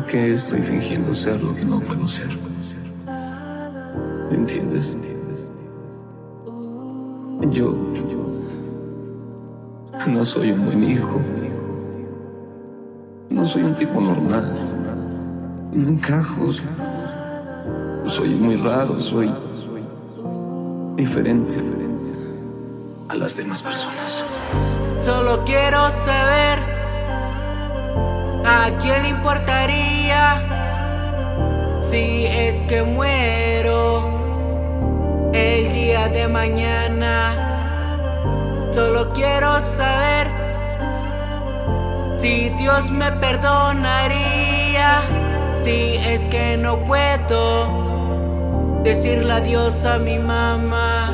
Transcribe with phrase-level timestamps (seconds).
[0.00, 2.30] ¿Por qué estoy fingiendo ser lo que no puedo ser?
[4.30, 4.96] ¿Entiendes?
[7.50, 7.76] Yo
[10.06, 11.20] no soy un buen hijo.
[13.28, 14.54] No soy un tipo normal.
[15.74, 16.48] No encajo.
[18.06, 19.30] Soy muy raro, soy
[20.96, 21.56] diferente
[23.08, 24.24] a las demás personas.
[25.00, 26.79] Solo quiero saber
[28.44, 30.42] a quién importaría
[31.80, 34.20] si es que muero
[35.32, 37.36] el día de mañana.
[38.72, 40.28] Solo quiero saber
[42.18, 45.02] si Dios me perdonaría
[45.64, 47.68] si es que no puedo
[48.82, 51.09] decirle adiós a mi mamá.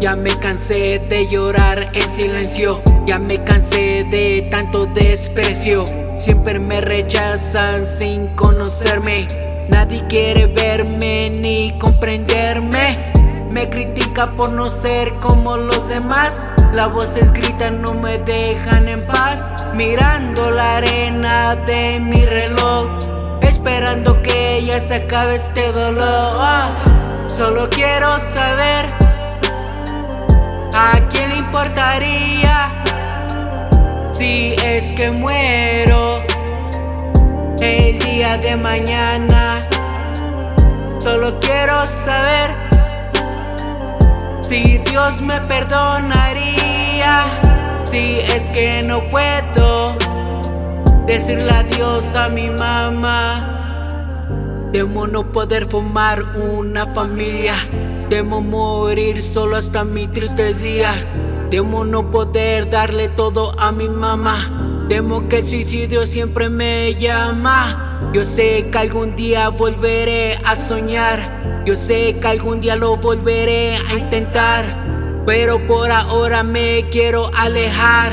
[0.00, 5.84] Ya me cansé de llorar en silencio, ya me cansé de tanto desprecio.
[6.18, 9.26] Siempre me rechazan sin conocerme,
[9.68, 13.12] nadie quiere verme ni comprenderme.
[13.50, 16.48] Me critica por no ser como los demás.
[16.72, 19.50] Las voces gritan, no me dejan en paz.
[19.74, 22.86] Mirando la arena de mi reloj,
[23.40, 26.68] esperando que ya se acabe este dolor.
[27.26, 28.67] Solo quiero saber ¿A quién le
[31.58, 32.70] importaría
[34.12, 36.20] si es que muero
[37.60, 39.66] el día de mañana?
[41.00, 42.54] Solo quiero saber
[44.42, 47.24] si Dios me perdonaría
[47.90, 49.96] si es que no puedo
[51.06, 53.54] decirle adiós a mi mamá.
[54.70, 57.54] Debo no poder formar una familia
[58.08, 60.62] Demo morir solo hasta mi tristes
[61.50, 64.84] Demo no poder darle todo a mi mamá.
[64.86, 68.10] Demo que el suicidio siempre me llama.
[68.12, 71.64] Yo sé que algún día volveré a soñar.
[71.64, 75.22] Yo sé que algún día lo volveré a intentar.
[75.24, 78.12] Pero por ahora me quiero alejar.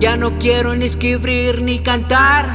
[0.00, 2.48] Ya no quiero ni escribir ni cantar.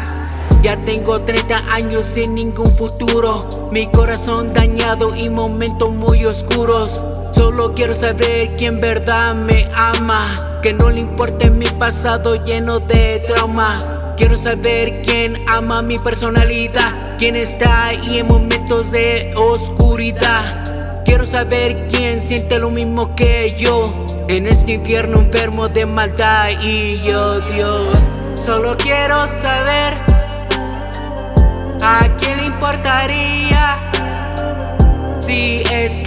[0.62, 3.48] Ya tengo 30 años sin ningún futuro.
[3.72, 7.02] Mi corazón dañado y momentos muy oscuros.
[7.32, 10.60] Solo quiero saber quién verdad me ama.
[10.62, 13.78] Que no le importe mi pasado lleno de trauma.
[14.18, 17.18] Quiero saber quién ama mi personalidad.
[17.18, 21.04] Quién está ahí en momentos de oscuridad.
[21.06, 24.06] Quiero saber quién siente lo mismo que yo.
[24.28, 27.88] En este infierno enfermo de maldad y odio.
[28.36, 30.08] Solo quiero saber
[31.82, 33.37] ¿A quién le importaría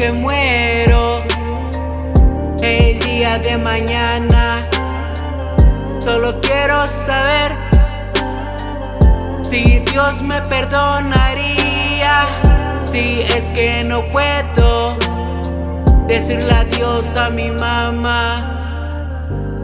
[0.00, 1.22] que muero
[2.62, 4.66] el día de mañana?
[5.98, 7.52] Solo quiero saber
[9.42, 12.26] si Dios me perdonaría
[12.86, 14.96] si es que no puedo
[16.06, 18.16] decirle adiós a mi mamá.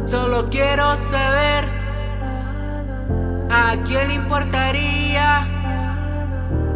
[0.05, 1.65] Solo quiero saber
[3.51, 5.49] a quién importaría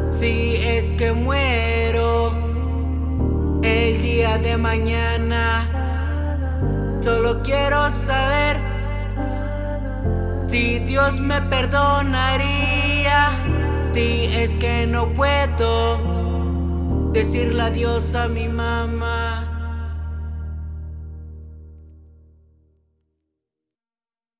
[0.08, 2.19] si es que muero
[4.38, 5.68] de mañana.
[7.00, 8.58] Solo quiero saber
[10.46, 13.30] si Dios me perdonaría.
[13.92, 15.98] Si es que no puedo
[17.12, 19.49] decirle adiós a mi mamá.